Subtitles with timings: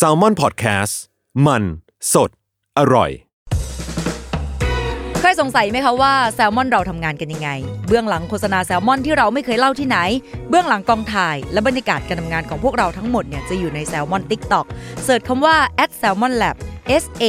[0.00, 0.94] s a l ม o n PODCAST
[1.46, 1.62] มัน
[2.12, 2.30] สด
[2.78, 3.10] อร่อย
[5.20, 7.50] เคยสงสัยไหมคะว่าแซลมอนเราทำงานกันยังไง
[7.88, 9.98] เบื้องหลังโฆษณาแซลมอนที่เราไม่เคยเล่าที่ไหน
[10.48, 14.66] เบื้องหลังกองถ่าย และบรรยากาศการทำงานของพวกเราทั้งหมดเนี่ยจะอยู่ในแซลมอน TikTok
[15.04, 16.56] เสิร์ชคำว่า at salmon lab
[17.02, 17.24] S A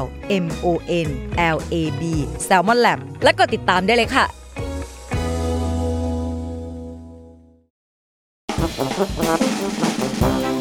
[0.00, 0.02] L
[0.44, 0.66] M O
[1.06, 1.08] N
[1.56, 2.02] L A B
[2.48, 4.26] Salmon Lab และกดติดตามได้เลยค่ะ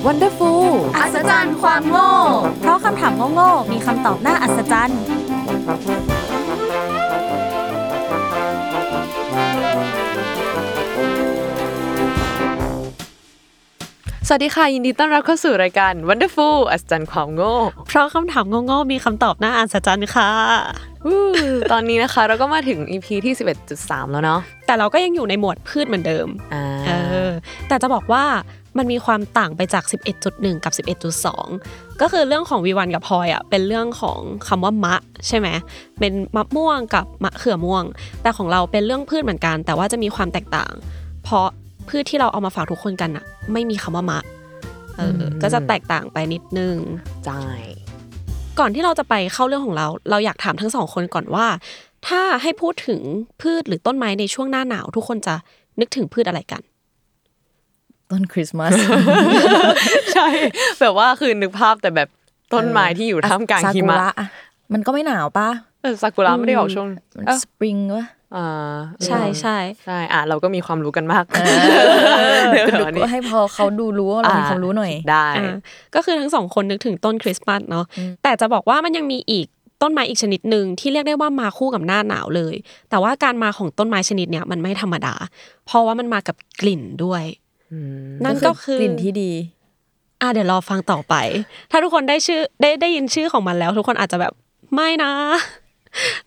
[0.05, 0.63] Wonderful
[0.97, 2.11] อัศจรรย์ความโง่
[2.59, 5.01] เพราะคำถามโง่ๆมีคำตอบน่าอัศจรรย์
[14.27, 17.55] สวัสดีค่ะ ยินดีต้อนรับเข้าสู่รายการ Wonderful อัศจรรย์ความโง่
[17.87, 20.29] เพราะคำถามโง่ๆมีคำตอบน่าอัศจรรย์ค่ะ
[21.05, 21.19] วู้
[21.71, 23.33] ตอนนี้นะคะเราก็มาถึง EP ที่
[23.73, 27.31] 11.3 แล้วเนาะแต่เราก็ยังอยู่ในหมวดพืชเหมือนเดิม อ่าเออ
[27.67, 28.23] แต่จะบอกว่า
[28.77, 29.83] มันมีความต่างไปจาก
[30.23, 30.73] 11.1 กับ
[31.37, 34.95] 11.2 ก็คือเรื่องของวีวันกับพลอยอะเป็นเรื่องของคำว่ามะ
[35.27, 35.47] ใช่ไหม
[35.99, 37.83] เป็นมะม่วงกับมะเขือม่วง
[38.21, 40.71] แต่ของเราเป็นเรื่องพืชเหมือนกัน แต่ว่าจะมีความแตกต่าง
[41.23, 41.47] เพราะ
[41.89, 44.19] พืชที่เราเอามาฝากทุกคนกันอะ ไม่มีคำว่ามะ
[44.97, 46.75] เอออก็จะแตกต่างไปนิดนึง
[47.25, 47.43] ใช่
[48.59, 51.47] ก่อนที่เราจะไปเข้าเรื่องของเรา เราอยากถามทั้งสองคนก่อนว่า
[52.07, 53.01] ถ้าให้พูดถึง
[53.41, 55.35] พืชหรือต้นไม้ในช่วงหน้าหนาว ทุกคนจะ
[55.79, 56.61] นึกถึงพืชอะไรกัน
[58.13, 58.71] ต้นคริสต์มาส
[60.13, 60.27] ใช่
[60.81, 62.09] แบบว่าคือนึกภาพแต่แบบ
[62.53, 64.27] ต้นไม้ที่อยู่ท่ามกลางหิมะซกุระอะ
[64.73, 65.49] มันก็ไม่หนาวป่ะ
[65.81, 68.75] เออซากุระไม่ได้ออกช่วงมันเอ้าสปริงวะอ่า
[69.05, 71.53] ใช่ใช่ใช่อะเราก็มีความรู้กันมากก็ดู
[72.51, 75.55] เดี๋ยวนี้ให้พอเขาดูรู้ว่าเรามีความรู้หน่อยได้อ่า
[75.95, 77.85] ก็คือทั้งสองคนนึกถึงต้นคริสต์มาสเนาะ
[78.23, 79.47] แต่จะบอกว่ามันยังมีอีก
[79.81, 82.55] ต้นไม้อีกชนิดหนึ่งที่เรียกได้ว่ามาคู่กับหน้าหนาวเลย
[82.89, 85.15] แต่ว่าการมาของต้นไม้ชนิดเนี้ยมันไม่ธรรมดา
[85.65, 87.23] เพราะว่ามันมากับกลิ่นด้วย
[88.25, 89.31] นั่นก็คือกลิ่นที่ดี
[90.21, 91.15] อะเดี๋ยวรอฟังต่อไป
[91.71, 94.33] ถ้าทุกคนได้ชื่อได้ได้ยินชื่อของมันแล้ว ทุกคนอาจจะแบบ
[94.73, 95.11] ไม่นะ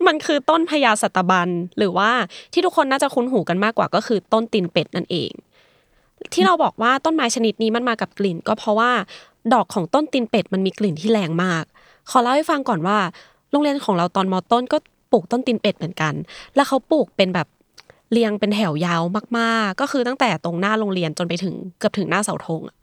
[0.07, 2.11] มันคือต้นพญาสัตบันหรือว่า
[2.53, 5.31] ที่ทุกคนน่าจะคุ้นหูกันมากกว่าก็คือต้นตีนเป็ดนั่นเอง
[6.33, 8.91] ที่เราบอกว่าต้นไม้ชนิดนี้มันมากับกลิ่น ก็เพราะว่า
[9.53, 11.65] ดอกของต้นตีนเป็ดมันมีกลิ่นที่แรงมาก
[12.11, 12.99] ขอเล่าให้ฟังก่อนว่า
[13.51, 14.77] โรงเรียนของเราตอนมอต้นก็
[15.13, 16.15] ปลูกต้นตีนเป็ดเหมือนกัน
[16.55, 17.47] แล้วเขาปลูกเป็นแบบ
[18.13, 19.03] เรียงเป็นแถวยาว
[19.39, 22.77] มากๆ ก็คือตั้งแต่ตรงหน้าโรงเรียนจนไปถึงเกือบถึงหน้าเสาธงอะ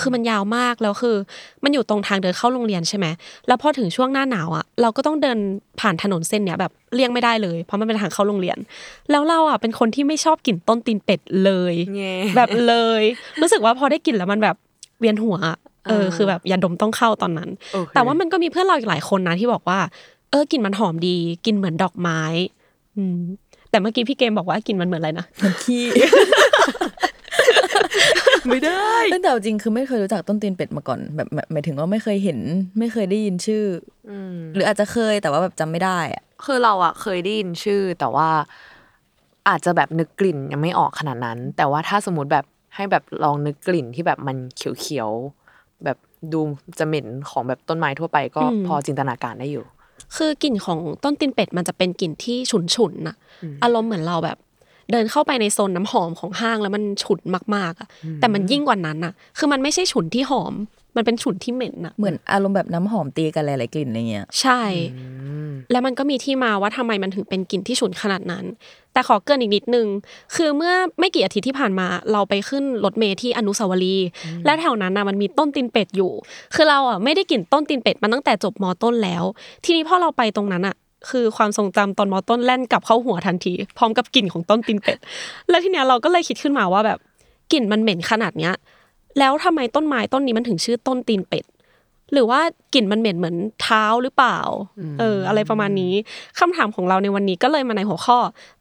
[0.00, 1.16] คือมันยาวมากแล้วคือ
[1.64, 3.06] มันอยู่ตรงทางเดินเข้าโรงเรียนใช่ไหม
[3.46, 5.38] แล้วพอถึงช่วงหน้าหนาวอะ เราก็ต้องเดิน
[5.80, 8.58] ผ่านถนนเส้นเนี้ยแบบเลี่ยงไม่ได้เลย เพราะมันเป็นทางเข้าโรงเรียน
[9.10, 13.02] แล้วเราอะเป็นคนที่ไม่ชอบกลิ่นต้นตีนเป็ดเลยแง่แบบเลย
[13.40, 14.56] รู้สึกว่าพอได้กลิ่นแล้วมันแบบ
[15.00, 15.58] เวียนหัวอะ
[15.88, 19.78] เออคือแบบยาดมต้องเข้าตอนนั้นโอเคแต่ว่ามันก็มีเพื่อนเราอีกหลายคนนะที่บอกว่า
[20.30, 22.20] เออกลิ่นมันหอมดีกลิ่นเหมือนดอกไม้
[22.96, 23.18] อืม
[23.70, 25.84] แต่เมื่อกี้พี่เกมบอกว่ากลิ่นมันเหมือนอะไรนะมันขี้
[28.48, 32.38] ไม่ได้ตั้งแต่เอาจริงคือไม่เคยรู้จักต้นตีนเป็ดมาก่อน แบบหมายหมายถึงว่าไม่เคยเห็น
[32.78, 33.64] ไม่เคยได้ยินชื่อ
[34.10, 34.12] อ
[34.54, 38.28] หรืออาจจะเคยแต่ว่าแบบจำไม่ได้อะคือเราอะเคยได้ยินชื่อ แต่ว่า
[39.48, 42.44] อาจจะแบบนึกกลิ่นยังไม่ออกขนาดนั้น แต่ว่าถ้าสมมติแบบ
[42.74, 45.98] ให้แบบลองนึกกลิ่นที่แบบมันเขียวๆแบบ
[46.32, 46.40] ดู
[46.78, 49.64] จะเหม็นของแบบต้นไม้ทั่วไปก็อืมพอจินตนาการได้อยู่
[50.16, 53.16] คือกลิ่นของต้นตีนเป็ดมันจะเป็นกลิ่นที่ฉุนฉุนๆน่ะ
[53.62, 54.38] อารมณ์เหมือนเราแบบ
[54.90, 57.20] เดินเข้าไปในโซนน้ำหอมของห้างแล้วมันฉุน
[57.54, 57.88] มากๆอะ
[58.20, 60.54] แต่มันยิ่งกว่านั้นอะคือมันไม่ใช่ฉุนที่หอม
[60.96, 64.62] มันเป็นฉุนที่เหม็นอะเหมือนอารมณ์แบบน้ำหอมตีกันหลายๆกลิ่นอะไรเงี้ย ใช่
[65.70, 68.44] แล้วมันก็มีที่มาว่าทำไมมันถึงเป็นกลิ่นที่ฉุนขนาดนั้น
[68.92, 69.86] แต่ขอเกรินอีกนิดนึง
[70.36, 74.08] คือเมื่อไม่กี่อาทิตย์ที่ผ่านมา เราไปขึ้นรถเมล์ที่อนุสาวรีย์
[74.44, 76.12] และแถวนั้นน่ะมันมีต้นตีนเป็ดอยู่
[76.54, 79.24] คือเราอะไม่ได้กลิ่นต้นตีนเป็ดมาตั้งแต่จบมต้นแล้ว
[79.64, 80.76] ทีนี้พอเราไปตรงนั้นอะ
[81.10, 84.98] คือความทรงจำตอนมต้นแล่นกลับเข้าหัวทันที พร้อมกับกลิ่นของต้นตีนเป็ด
[85.50, 86.98] แล้วทีเนี้ยเราก็เลยคิดขึ้นมาว่าแบบ
[87.52, 88.54] กลิ่นมันเหม็นขนาดเนี้ย
[89.18, 91.44] แล้วทำไมต้นไม้ต้นนี้มันถึงชื่อต้นตีนเป็ด
[92.12, 92.40] หรือว่า
[92.74, 94.38] กลิ่นมันเหม็นเหมือนเท้าหรือเปล่า
[95.00, 95.92] เออ อะไรประมาณนี้
[96.38, 98.18] คำถามของเราในวันนี้ก็เลยมาในหัวข้อ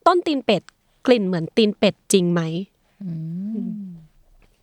[0.07, 0.61] ต้นตีนเป็ด
[1.07, 2.41] กลิ่นเหมือนตีนเป็ดจริงไหม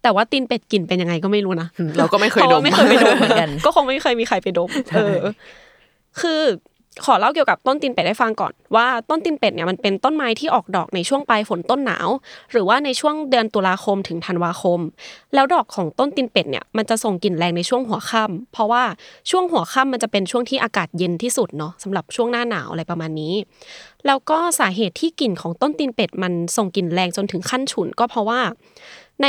[0.02, 5.20] แต่ว่าตีนเป็ดกลิ่นเป็นยังไงก็ไม่รู้นะเราก็ไม่เคยพราะดว่ามไม่เคยไปดมเหมือนกัน ก็คงไม่เคยมีใครไปดมเออ
[6.20, 6.42] คือ
[7.04, 12.08] ขอเล่าเกี่ยวกับต้นตีนเป็ดให้ฟังก่อนว่าต้นตีนเป็ดเนี่ยมันเป็นต้นไม้ที่ออกดอกในช่วงปลายฝนต้นหนาว
[12.52, 14.80] หรือว่าในช่วงเดือนตุลาคมถึงธันวาคม
[15.34, 18.82] แล้วดอกของต้นตีนเป็ดเนี่ยมันจะส่งกลิ่นแรงในช่วงหัวค่ำเพราะว่า
[19.30, 23.34] ช่วงหัวค่ำมันจะเป็นช่วงที่อากาศเย็นที่สุดเนาะสำหรับช่วงหน้าหนาวอะไรประมาณนี้
[24.06, 28.40] แล้วก็สาเหตุที่กลิ่นของต้นตีนเป็ดมันส่งกลิ่นแรงจนถึงขั้นฉุน ก็เพราะว่า
[29.22, 29.26] ใน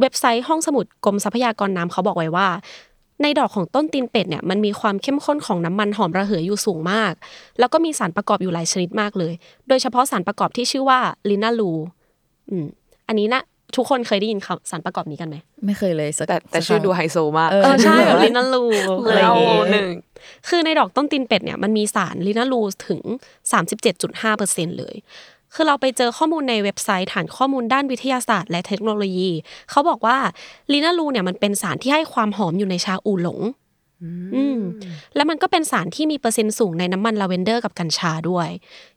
[0.00, 2.48] เว็บไซต์ห้องสมุดกรมทรัพยากรน้ำเขาบอกไว้ว่า
[3.22, 7.12] ในดอกของต้นตีนเป็ดเนี่ยมันมีความเข้มข้นของน้ำมันหอมระเหยอยู่สูงมาก
[7.58, 9.32] แล้วก็มีสารประกอบอยู่หลายชนิดมากเลย
[9.68, 10.98] โดยเฉพาะสารประกอบที่ชื่อว่า
[11.30, 11.72] linalool
[12.50, 12.66] อืม
[13.08, 13.42] อันนี้นะ
[13.76, 18.64] ทุกคนเคยได้ยินคำสารประกอบนี้กันไหมไม่เคยเลยสักแต่แต่สักชื่อครั้งดูไฮโซมากเออเออใช่เออแบบ linalool
[19.00, 19.90] เหมือนอะไรอนอย่าเอางงี้หนึ่ง
[20.48, 23.00] คือในดอกต้นตีนเป็ดเนี่ยมันมีสาร linalool ถึง
[23.90, 24.94] 37.5%เลย
[25.54, 29.30] คือเราไปเจอข้อมูลในเว็บไซต์ฐานข้อมูลด้านวิทยาศาสตร์ และเทคโนโลยี
[29.70, 30.16] เขาบอกว่า
[30.72, 33.40] linalool เนี่ยมันเป็นสารที่ให้ความหอมอยู่ในชาอูหลง
[34.34, 34.60] อืม
[35.14, 38.48] แล้วมันก็เป็นสารที่มีเปอร์เซ็นต์สูงในน้ำมันลาเวนเดอร์กับกัญชาด้วย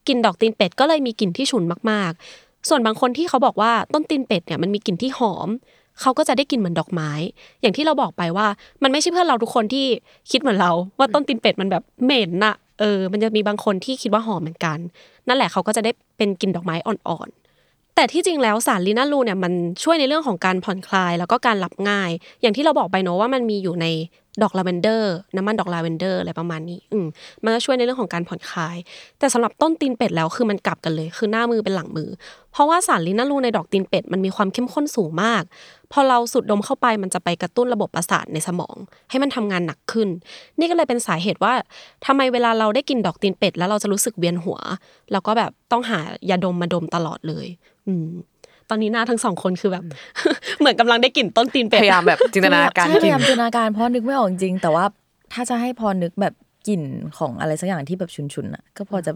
[0.08, 5.50] กลิ่นดอกตีนเป็ดก็เลยมีกลิ่นที่ฉุนมากๆ ส่วนบางคนที่เขาบอกว่าต้นตีนเป็ดเนี่ยมันมีกลิ่นที่หอม
[6.02, 7.12] เขาก็จะได้กลิ่นเหมือนดอกไม้
[7.62, 8.48] อย่างที่เราบอกไปว่า
[8.84, 9.86] มันไม่ใช่เพื่อนเราทุกคนที่
[10.32, 14.78] คิดเหมือนเรา ว่าต้นตีนเป็ดมันแบบเหม็นน่ะ เออ มันจะมีบางคนที่คิดว่าหอมเหมือนกัน
[15.28, 19.54] นั่นแหละเขาก็จะได้เป็นกลิ่นดอกไม้อ่อนๆ แต่ที่จริงแล้วสาร linalool เนี่ยมัน
[19.84, 23.86] ช่วยในเรื่องของการผ่อนคลายแล้วก็การหลับง่าย อย่างที่เราบอกไปเนอะว่ามันมีอยู่ใน
[24.44, 27.08] ดอกลาเวนเดอร์น้ำมันดอกลาเวนเดอร์อะไรประมาณนี้ อืม
[27.44, 28.78] มันก็ช่วยในเรื่องของการผ่อนคลาย
[29.20, 32.10] แต่สำหรับต้นตีนเป็ดแล้วคือมันกลับกันเลย คือหน้ามือเป็นหลังมือ
[32.52, 35.44] เพราะว่าสารลินาลูในดอกตีนเป็ดมันมีความเข้มข้นสูงมาก
[35.92, 38.76] พอเราสูดดมเข้าไปมันจะไปกระตุ้นระบบประสาทในสมอง
[39.10, 40.08] ให้มันทำงานหนักขึ้น
[40.60, 41.54] นี่ก็เลยเป็นสาเหตุว่า
[42.06, 44.60] ทำไมเวลาเราได้กินดอกตีนเป็ดแล้วเราจะรู้สึกเวียนหัว
[45.12, 46.00] แล้วก็แบบต้องหา
[46.30, 47.48] ยาดมมาดมตลอดเลย
[47.88, 48.08] อืม
[48.70, 49.84] ตอนนี้หน้าทั้งสองคนคือแบบ
[50.60, 54.86] เหมือนกำลังได้กลิ่นต้นตีนเป็ดพยายามแบบจินตนาการใช่พกิยานยามจินตนาการเพราะนึกไม่ออกจริงแต่ว่า
[55.34, 56.34] ถ้าจะให้พอนึกแบบ
[56.68, 56.82] กลิ่น
[57.18, 59.12] ของอะไรสักอย่างที่แบบชุนๆอะ ก็พอจะ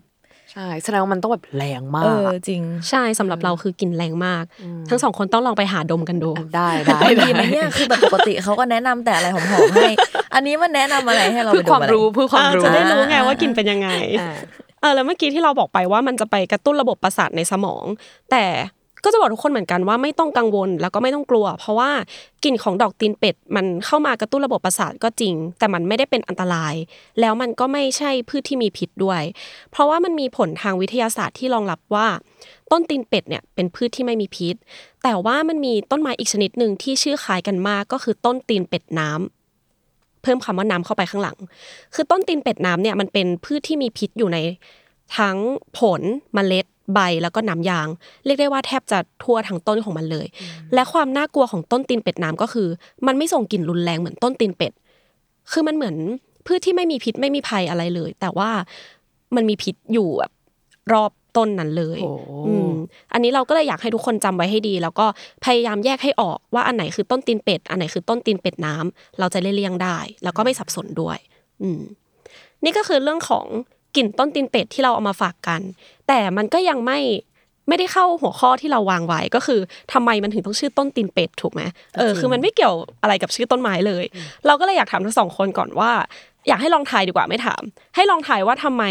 [0.52, 4.44] ใช่แสดงว่ามันต้องแบบแรงมาเอกอจริง ใช่สำหรับเราคือกลิ่นแรงมาก
[4.90, 9.90] ทั้งสองคนต้องลองไปหาดมกันดู ได้ได้ดีได้ไหมเนี่ยคือแบบปกติเขาก็แนะนำแต่อะไรหอมๆให้
[10.34, 13.90] อันนี้มันแนะนำอะไรให้เราเพื่ไปอดูความอะไรรู้เพื่อความรู้จะได้รู้ไงว่ากลิ่นเป็นยังไง
[14.22, 14.32] อ่า
[14.82, 17.86] เออแล้วเมื่อกี้ที่เราบอกไปว่ามันจะไปกระตุ้นระบบประสาทในสมอง
[18.32, 18.46] แต่
[19.04, 21.92] ก็จะบอกทุกคนเหมือนกันว่าไม่ต้องกังวลแล้วก็ไม่ต้องกลัว เพราะว่า
[22.44, 26.76] กลิ่นของดอกตีนเป็ดมันเข้ามากระตุ้นระบบประสาทก็จริง แต่มันไม่ได้เป็นอันตราย
[27.20, 29.22] แล้วมันก็ไม่ใช่พืชที่มีพิษด้วย
[29.72, 32.08] เพราะว่ามันมีผลทางวิทยาศาสตร์ที่รองรับว่า
[32.72, 34.56] ต้นตีนเป็ดเนี่ยเป็นพืชที่ไม่มีพิษ
[35.04, 41.38] แต่ว่ามันมีต้นไม้อีกชนิดหนึ่งที่ชื่อคล้ายกันมากก็คือต้นตีนเป็ดน้ำเพิ่มคำว่าน้ำเข้าไปข้างหลัง
[41.94, 44.38] คือต้นตีนเป็ดน้ำเนี่ยมันเป็นพืชที่มีพิษอยู่ใน
[45.18, 45.38] ทั้ง
[45.80, 46.02] ผล
[46.34, 47.88] เมล็ด ใบแล้วก็น้ำยาง
[48.26, 50.28] เรียกได้ว่าแทบจะทั่วทั้งต้นของมันเลย
[50.74, 52.68] และความน่ากลัวของต้นตีนเป็ดน้ำก็คือ
[53.08, 54.72] มันไม่ส่งกลิ่นรุนแรงเหมือนต้นตีนเป็ด
[55.52, 55.96] คือมันเหมือน
[56.46, 58.50] พืชที่ไม่มีพิษไม่มีภัยอะไรเลย แต่ว่า
[59.36, 60.32] มันมีพิษอยู่แบบ
[60.94, 62.12] รอบต้นนั้นเลยโอ้
[62.48, 62.72] อืม
[63.14, 65.06] อันนี้เราก็เลยอยากให้ทุกคนจำไว้ให้ดี แล้วก็
[65.46, 71.18] พยายามแยกให้ออกว่าอันไหนคือต้นตีนเป็ด อันไหนคือต้นตีนเป็ดน้ำเราจะได้เลี่ยงได้ แล้วก็ไม่สับสนด้วย
[71.62, 71.82] อืม
[72.64, 73.46] นี่ก็คือเรื่องของ
[73.96, 75.62] กลิ่นต้นตีนเป็ดที่เราเอามาฝากกัน
[76.14, 77.00] แต่มันก็ยังไม่
[77.68, 79.60] ไม่ได้เข้าหัวข้อที่เราวางไว้ก็คือ
[79.94, 81.62] ทำไมมันถึงต้องชื่อต้นตีนเป็ดถูกไหม
[81.98, 84.04] เออจริงคือมันไม่เกี่ยวอะไรกับชื่อต้นไม้เลย
[84.46, 85.92] เราก็เลยอยากถามทั้งสองคนก่อนว่า
[86.48, 87.62] อยากให้ลองทายดีกว่าไม่ถาม
[87.96, 88.84] ให้ลองทายว่าทำไม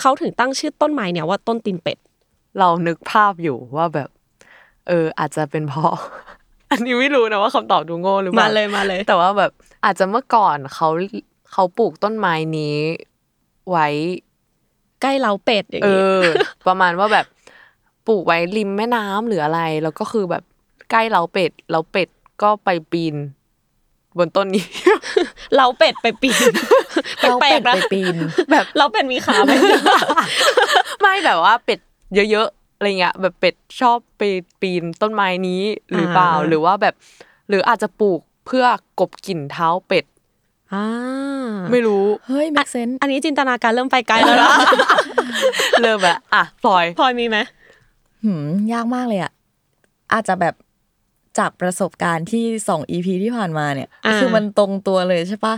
[0.00, 1.98] เขาถึงตั้งชื่อต้นไม้เนี่ยว่าต้นตีนเป็ด
[2.58, 4.08] เรานึกภาพอยู่ว่าแบบ
[4.88, 5.94] เออ อาจจะเป็นเพราะ
[6.70, 9.50] อันนี้ไม่รู้นะว่าคำตอบดูโง่หรือเปล่ามาเลยมาเลย แต่ว่าแบบ
[9.84, 10.88] อาจจะเมื่อก่อนเขา
[11.52, 12.76] เขาปลูกต้นไม้นี้
[13.70, 13.88] ไว้
[15.02, 16.24] ใกล้เล้าเป็ดอย่างเองี้อ
[16.68, 17.26] ประมาณว่าแบบ
[18.06, 20.42] ปลูกไว้ริมแม่น้ำหรืออะไร แล้วก็คือแบบ
[20.90, 22.08] ใกล้เล้าเป็ดเล้าเป็ด
[22.42, 23.14] ก็ไปปีน
[24.18, 24.64] บนต้นนี้
[25.54, 26.42] เล้าเป็ดไปปีน
[27.20, 28.16] เราแปลเป็กดๆนะไปปีน
[28.50, 29.52] แบบเล้าเป็ดมีขาไหม
[31.00, 31.78] ไม่แบบว่าเป็ด
[32.14, 34.22] เยอะๆอะไรเงี้ยแบบเป็ดชอบไป
[34.60, 35.62] ปีนต้นไม้นี้
[35.92, 36.94] หรือเปล่าอ่าหรือว่าแบบ
[37.48, 38.64] หรืออาจจะปลูกเพื่อ
[39.00, 40.04] กบกลิ่นเท้าเป็ด
[40.74, 40.86] อ่า
[41.70, 44.50] ไม่รู้เฮ้ย make sense อันนี้จินตนาการเริ่มไปไกลแล้วนะ
[45.82, 47.38] เริ่มแบบอะพลอยพลอยมีไหม
[48.24, 49.32] หืมยากมากเลยอะ
[50.12, 50.54] อาจจะแบบ
[51.38, 55.54] จากประสบการณ์ที่สองอีพีที่ผ่านมาเนี่ยอ่าคือมันตรงตัวเลยใช่ปะ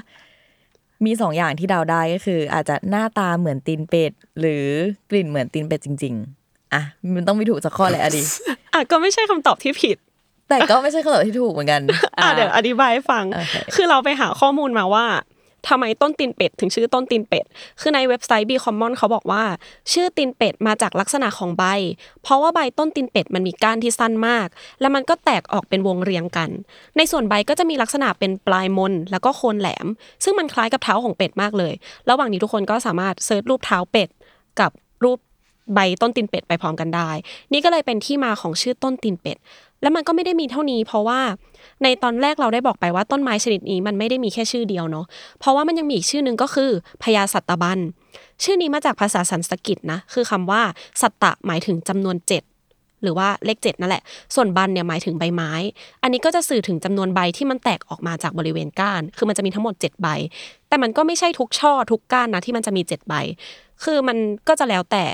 [1.05, 4.65] มีสองอย่างที่เดาได้ก็คือ อาจจะหน้าตาเหมือนตีนเป็ดหรือ
[5.11, 6.15] กลิ่นเหมือนตีนเป็ดจริง
[6.45, 6.83] ๆ อะ
[7.15, 8.23] มันต้องมีถูกสักข้อแหละอะดี
[8.73, 9.97] อะก็ไม่ใช่คำตอบที่ผิด
[10.53, 11.83] แต่ก็ไม่ใช่คำตอบที่ถูกเหมือนกัน
[12.19, 15.07] อะเดี๋ยวอธิบายให้ฟังโอเคคือเราไปหาข้อมูลมาว่า
[15.69, 17.45] ทำไมต้นตีนเป็ดถึงชื่อต้นตีนเป็ด
[17.81, 19.45] คือในเว็บไซต์ b c o m m o n เขาบอกว่า
[19.93, 21.65] ชื่อตีนเป็ดมาจากลักษณะของใบ
[22.23, 24.49] เพราะว่าใบต้นตีนเป็ดมันมีก้านที่สั้นมาก
[24.81, 26.51] แล้วมันก็แตกออกเป็นวงเรียงกัน
[26.97, 29.87] ในส่วนใบก็จะมีลักษณะเป็นปลายมนแล้วก็โคนแหลม
[30.25, 31.75] ซึ่งมันคล้ายกับเท้าของเป็ดมากเลย
[32.11, 34.09] ระหว่างนี้ทุกคนก็สามารถเซิร์ชรูปเท้าเป็ด
[34.61, 34.71] กับ
[35.05, 35.19] รูป
[35.75, 37.11] ใบต้นตีนเป็ดไปพร้อมกันได้
[37.53, 39.37] นี่ก็เลยเป็นที่มาของชื่อต้นตีนเป็ด
[39.83, 41.21] แล้วมันก็ไม่ได้มีเท่านี้ เพราะว่า
[41.83, 45.07] ในตอนแรกเราได้บอกไปว่าต้นไม้ชนิดนี้มันไม่ได้มีแค่ชื่อเดียวเนาะ
[45.41, 46.71] เพราะว่ามันยังมีอีกชื่อหนึ่งก็คือ
[47.03, 47.79] พญาสัตบัน
[48.43, 50.63] ชื่อนี้มาจากภาษาสันสกฤตนะ คือคำว่า
[51.01, 52.43] สัตตะหมายถึงจำนวนเจ็ด
[53.03, 54.03] หรือว่าเลขเจ็ดนั่นแหละ
[54.35, 55.53] ส่วนบันเนี่ยหมายถึงใบไม้
[56.03, 60.09] อันนี้ก็จะสื่อถึงจำนวนใบที่มันแตกออกมาจากบริเวณก้าน คือมันจะมีทั้งหมด 7 ใบ
[60.69, 63.15] แต่มันก็ไม่ใช่ทุกช่อทุกก้านนะที่มันจะมี 7 ใบ
[63.85, 64.17] คือมัน
[64.49, 65.05] ก็จะแล้วแต่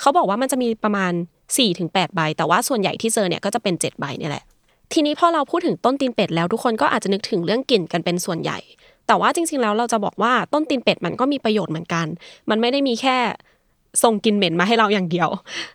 [0.00, 1.12] เขาบอกว่ามันจะมีประมาณ
[1.46, 4.44] 4-8ถึงแใบ แต่ว่าส่วนใหญ่ที่เจอเนี่ยก็จะเป็น7ใบเนี่ยแหละ
[4.92, 8.58] ทีนี้พอเราพูดถึงต้นตีนเป็ดแล้วทุกคนก็อาจจะนึกถึงเรื่องกลิ่นกันเป็นส่วนใหญ่
[9.06, 12.06] แต่ว่าจริง ๆ แล้วเราจะบอกว่าต้นตีนเป็ดมันก็มีประโยชน์เหมือนกัน
[12.50, 13.16] มันไม่ได้มีแค่
[14.02, 15.28] ส่งกลิ่นเหม็นมาให้เราอย่างเดียว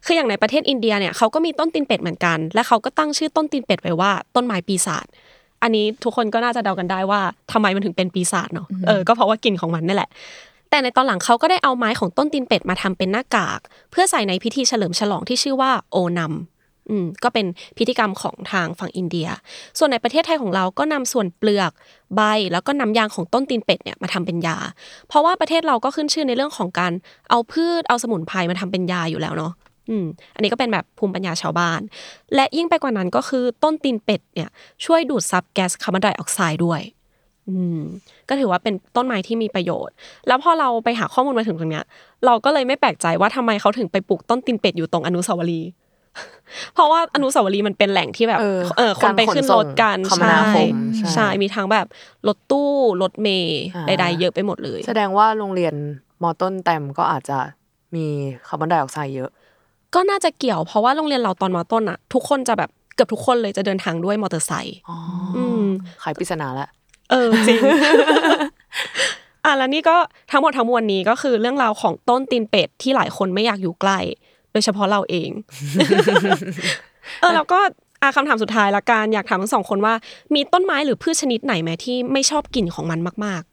[0.06, 5.06] คืออย่างในประเทศอินเดียเนี่ยเขาก็มีต้นตีนเป็ดเหมือนกัน และเขาก็ตั้งชื่อต้นตีนเป็ดไว้ว่าต้นไม้ปีศาจ
[5.64, 7.22] อันนี้ทุกคนก็น่าจะเดากันได้ว่า
[7.52, 10.10] ทำไมมันถึงเป็นปีศาจเนาะ เออ ก็เพราะว่ากลิ่นของมันนี่แหละ
[10.70, 13.60] แต่ในตอนหลังเขาก็ได้เอาไม้ของต้นตีนเป็ดมาทำเป็นหน้ากาก
[13.92, 16.34] เพื่อใส่ในพิธีเฉลิมฉลองที่ชื่อว่าโอนัม
[16.90, 17.46] อืมก็เป็น
[17.78, 19.28] พิธีกรรมของทางฝั่งอินเดีย
[19.78, 21.72] ส่วนในประเทศไทยของเราก็นำส่วนเปลือก
[22.16, 22.22] ใบ
[22.52, 24.58] แล้วก็น้ำยางของต้นตีนเป็ดเนี่ยมาทำเป็นยา
[25.08, 26.94] เพราะว่าประเทศเราก็ขึ้นชื่อในเรื่องของการ
[27.30, 29.54] เอาพืชเอาสมุนไพรมาทำเป็นยาอยู่แล้วเนาะ
[29.90, 31.82] อืมอันนี้ก็เป็นแบบภูมิปัญญาชาวบ้าน
[32.36, 34.50] และยิ่งไปกว่านั้นก็คือต้นตีนเป็ดเนี่ย
[34.86, 36.82] ช่วยดูดซับแก๊สคาร์บอนไดออกไซด์ด้วย
[38.30, 39.94] ก็ถือว่าเป็นต้นไม้ที่มีประโยชน์
[40.28, 41.86] แล้วพอเราไปหาข้อมูลมาถึงตรงเนี้ย
[42.26, 45.70] เราก็เลยไม่แปลกใจว่าทำไมเขาถึงไปปลูกต้นตีนเป็ดอยู่ตรงอนุสาวรีย์
[46.74, 51.88] เพราะว่าอนุสาวรีย์มันเป็นแหล่งที่แบบเออเออคนไปขึ้นรถกันการขนส่งคมนาคมใช่ใช่ใช่มีทั้งแบบ
[52.28, 52.70] รถตู้
[53.02, 55.74] รถเมล์อ่าใดๆเยอะไปหมดเลย แสดงว่าโรงเรียน
[56.22, 57.38] มอต้นแตมก็อาจจะ
[57.96, 58.06] มี
[58.48, 59.30] คาร์บอนไดออกไซด์เยอะ
[59.96, 64.98] ก็น่าจะเกี่ยวเพราะว่าโรงเรียนเราตอนมต้นอะทุกคนจะแบบเกือบทุกคนเลยจะเดินทางด้วยมอเตอร์ไซค์อ๋อ
[65.38, 65.68] อืม
[66.04, 66.70] ขายปริศนาแล้ว
[67.10, 67.60] เออจริง
[69.46, 69.96] อะแล้วนี่ก็
[70.32, 74.00] ทั้งหมดทั้งมวลนี้ก็คือเรื่องราวของต้นตีนเป็ดที่หลายคนไม่อยากอยู่ใกล้
[74.52, 75.30] โดยเฉพาะเราเอง
[77.22, 77.60] เออแล้วก็
[78.02, 79.94] อะคำถามสุดท้ายละกันอยากถามทั้งสองคนว่า
[80.34, 83.44] มีต้นไม้หรือพืชชนิดไหนไหมที่ไม่ชอบกลิ่นของมันมาก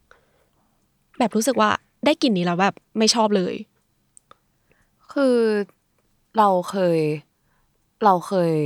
[0.55, 1.71] ๆ แบบรู้สึกว่า
[2.05, 3.55] ได้กลิ่นนี้แล้วแบบไม่ชอบเลย
[5.13, 5.37] คือ
[6.39, 6.99] เราเคย
[8.05, 8.57] เราเคย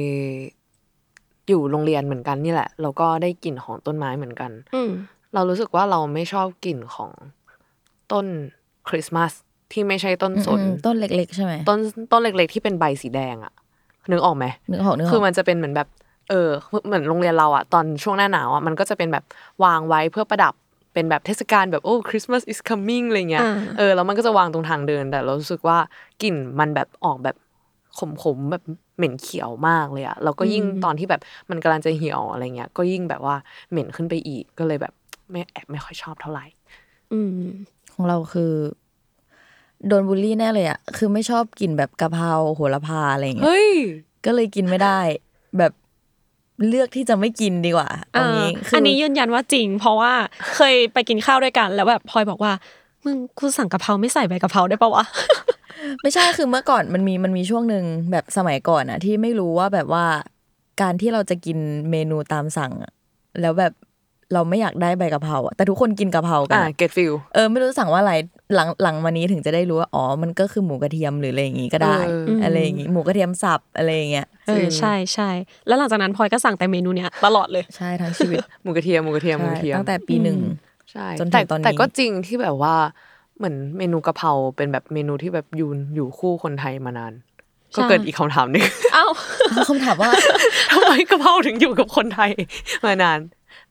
[1.51, 4.91] อยู่โรงเรียนเหมือนกันนี่แหละแล้วก็ได้กลิ่นของต้นไม้เหมือนกัน อืม
[5.35, 7.11] เรารู้สึกว่าเราไม่ชอบกลิ่นของ
[8.13, 8.27] ต้น
[8.89, 9.33] คริสต์มาส
[9.73, 11.79] ที่ไม่ใช่ต้นสนอืมต้นเล็ก ๆ ใช่ไหมต้น
[12.13, 13.53] ต้นเล็ก ๆ ที่เป็นใบสีแดงอะ
[14.11, 15.89] นึกออกไหมนึกออกนึกออกคือมันจะเป็นเหมือนแบบ
[16.31, 16.49] เออ
[16.87, 19.25] เหมือนโรงเรียนเราอะตอนช่วงหน้าหนาวอะมันก็จะเป็นแบบ
[19.65, 20.55] วางไว้เพื่อประดับ
[20.95, 25.79] เป็นแบบเทศกาลแบบโอ้ Christmas is coming อะไรเงี้ยอ่าเออแล้วมันก็จะวางตรงทางเดิน แต่เรารู้สึกว่า
[26.23, 27.37] กลิ่นมันแบบออกแบบ
[28.01, 28.63] ขมๆแบบ
[28.97, 33.37] เหม็นเขียวมากเลยอะแล้วก็ยิ่งตอนที่แบบมันกำลังจะเหี่ยวอะไรเงี้ย ก็ยิ่งแบบว่า
[33.71, 34.93] เหม็นขึ้นไปอีกก็เลยแบบ
[35.31, 36.45] ไม่แอบไม่ค่อยชอบเท่าไหร่
[37.13, 37.41] อืม
[37.93, 38.53] ของเราคือ
[39.87, 43.71] โดนบูลลี่แน่เลยอะคือไม่ชอบกินแบบกะเพราโหระพาอะไรอย่างเงี้ยเฮ้ย
[44.25, 44.99] ก็เลยกินไม่ได้
[45.59, 45.73] แบบ
[46.69, 50.13] เลือกที่จะไม่กินดีกว่าเอางี้อ่าคือันนี้ยืนยันว่าจริง เพราะว่า
[50.55, 52.53] เคยไปกินข้าวด้วยกัน แล้วแบบพลอยบอกว่า
[53.05, 55.05] มึงกูสั่งกะเพราไม่ใส่ใบกะเพราได้ปะวะ
[56.03, 60.05] ไม่ใช่คือเมื่อก่อนมันมีมันมีช่วงหนึ่งแบบสมัยก่อนอะที่ไม่รู้ว่าแบบว่า
[60.83, 61.59] การที่เราจะกิน
[61.91, 62.93] เมนูตามสั่งอะ
[63.41, 63.75] แล้วแบบ
[64.35, 68.15] เราไม่อยากได้ใบกะเพราอะแต่ทุกคนกินกะเพรากันอ่าอะ get feel เออไม่รู้สั่งว่าอะไร
[68.55, 75.31] หลังหลังมานี้ถึงจะได้รู้ว่าอ๋อมันก็คือหมูกระเทียมหรืออะไรอย่างงี้ก็ได้เอออะไรอย่างงี้หมูกระเทียมสับอะไรอย่างเงี้ยเออใช่ใช่
[75.67, 80.39] แล้วหลังจากนั้นพลอยก็สั่งแต่เมนูเนี้ยตลอดเลยใช่ทั้งชีวิตหมูกระเทียมหมูกระเทียมหมูใช่กระเทียมตั้งแต่ปีหนึ่ง
[80.93, 82.75] ใช่จนถึงแต่ตอนนี้แต่ก็จริงที่แบบว่า
[83.41, 87.13] เหมือนเมนูกะเพราเป็นแบบเมนูที่แบบอยูนอยู่คู่คนไทยมานาน
[87.73, 89.07] ใช่ก็เกิดอีกคำถามหนึ่งเอ้า
[89.69, 90.11] คำถามว่า
[90.73, 92.31] ทำไมกะเพราถึงอยู่กับคนไทย
[92.85, 93.19] มานาน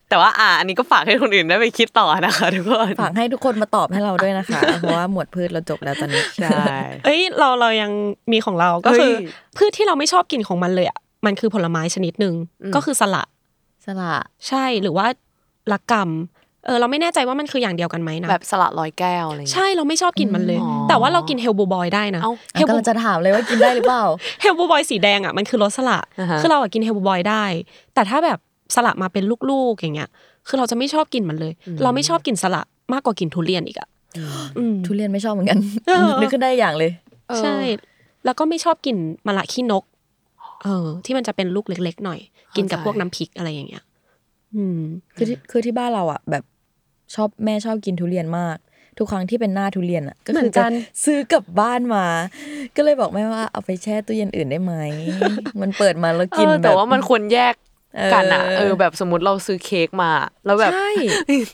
[0.09, 6.59] แต่ว่าอ่าอันนี้ก็ฝากให้คนอื่นได้ไปคิดต่อนะคะทุกคนฝากให้ทุกคนมาตอบให้เราด้วยนะคะ เพราะว่าหมวดพืชเราจบแล้วตอนนี้ใช่
[7.05, 7.91] เอ้ยเราเรายัง
[8.31, 12.33] มีของเราก็คือเฮ้ยพืชที่เราไม่ชอบกินของมันเลยอะมันคือผลไม้ชนิดหนึ่ง
[12.63, 13.23] อืมก็คือสละ
[13.85, 14.13] สละ
[14.47, 15.07] ใช่หรือว่า
[15.71, 24.03] ละกำ เออเราไม่แน่ใจว่ามันคืออย่างเดียวกันไหมนะแบบสลัดร้อยแก้วอะไรเงี้ยใช่เราไม่ชอบกินมันเลยอ๋อแต่ว่าเรากินเฮลบูบอยได้นะเอ้าเฮลกำบูลังจะถามเลยว่ากินได้หรือเปล่า
[24.41, 27.43] เฮลบูบอยสีแดงอะมันคือรสสละอ่าฮะคือเราอะกินเฮลบูบอยได้
[27.93, 28.39] แต่ถ้าแบบ
[28.75, 30.09] สละมาเป็นลูกๆอย่างเงี้ย
[30.47, 32.61] คือเราจะไม่ชอบกินมันเลย เราไม่ชอบกินสละ
[32.93, 33.87] มากกว่ากินทุเรียนอีกอะ
[34.57, 36.91] อืมทุเรียนไม่ชอบเหมือนกันเออนึกขึ้นได้อย่างเลย
[37.29, 37.57] เออใช่
[38.25, 38.95] แล้วก็ไม่ชอบกิน
[39.27, 39.83] มะละขี้นก
[40.63, 42.19] เออ ที่มันจะเป็นลูกเล็ก ๆ หน่อย
[42.55, 43.83] กินกับพวกน้ำพริกอะไรอย่างเงี้ย
[44.56, 44.79] อืม
[45.15, 46.44] คือที่คือที่บ้านเราอะ แบบ
[47.15, 48.58] ชอบแม่ชอบกินทุเรียนมาก
[48.98, 50.72] ทุกครั้งที่เป็นหน้าทุเรียนอะ ก็เหมืคืออนกัจะน
[51.06, 52.06] ซื้อกลับบ้านมา
[52.75, 54.74] ก็เลยบอกแม่ว่าเอาไปแช่ตู้เย็นอื่นได้ไหม
[55.62, 57.56] มันเปิดมาแล้วเอกินอแบบแต่ว่ามันควรแยก
[58.13, 60.12] กันอะเออเออแบบสมมติเราซื้อเค้กมา
[60.46, 60.89] แล้วแบบใช่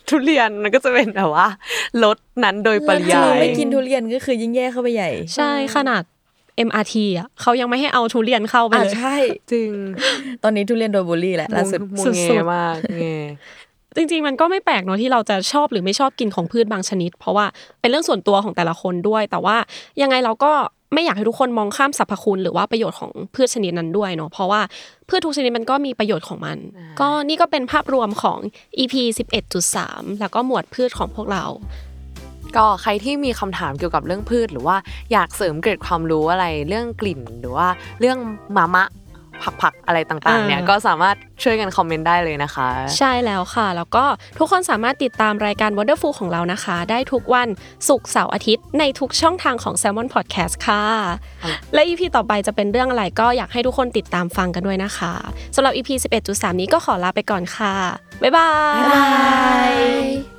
[0.10, 1.48] ทุเรียนมันก็จะเป็นแบบว่า
[2.04, 6.04] รสนั้นโดยปริแล้วยาเรายไม่กินทุเรียนก็คือยิ่งแย่เข้าไปใหญ่ ใช่ขนาด
[6.68, 9.16] MRT อะเขายังไม่ให้เอาทุเรียนเข้าไปอะเลยใช่
[9.52, 9.72] จริง
[10.44, 13.06] ตอนนี้ทุเรียนโดนบูลลี่แหละล่าสุดมูสุเงดๆมากเง
[13.96, 17.46] จริงๆมันก็ไม่แปลกเนอะที่เราจะชอบหรือไม่ชอบกินของพืชบางชนิด เพราะว่า
[17.82, 19.58] เป็นเรื่องส่วนตัวของแต่ละคนด้วย แต่ว่า
[20.02, 20.52] ยังไงเราก็
[20.94, 24.62] ไม่อยากให้ทุกคนมองข้ามสรรพคุณหรือว่าประโยชน์ของพืชชนิดนั้นด้วยเนาะเพราะว่า
[25.10, 26.58] พืชทุกชนิดมันก็มีประโยชน์ของมัน
[27.00, 28.40] ก็นี่ก็เป็นภาพรวมของ
[28.78, 28.94] EP
[29.58, 31.46] 11.3 แล้วก็หมวดพืชของพวกเรา
[32.58, 34.76] ก็ใครที่มีคำถามเกี่ยวกับเรื่องพืช หรือว่า
[35.12, 37.68] อยากเสริมเกร็ดความรู้อะไรเรื่องกลิ่น หรือว่า
[38.00, 38.18] เรื่อง
[38.58, 38.86] มามะ
[39.62, 44.06] ผักๆอะไรต่างๆเนี่ยอ่าก็สามารถช่วยกันคอมเมนต์ได้เลยนะคะ ใช่แล้วค่ะ แล้วก็
[44.38, 47.48] ทุกคนสามารถติดตามรายการ Wonderful ของเรานะคะ ได้ทุกวัน
[47.88, 50.84] ศุกร์เสาร์อาทิตย์ ในทุกช่องทางของ Salmon Podcast ค่ะ
[51.44, 55.14] ครับและ EP ต่อไปจะเป็นเรื่องอะไรก็อยากให้ทุกคนติดตามฟังกันด้วยนะคะ
[55.56, 55.90] สำหรับ EP
[56.24, 57.74] 11.3 นี้ก็ขอลาไปก่อนค่ะ
[58.22, 59.08] บ๊ายบายบ๊ายบา
[59.72, 60.35] ย